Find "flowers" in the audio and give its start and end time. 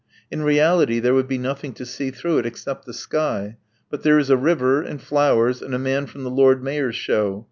4.99-5.61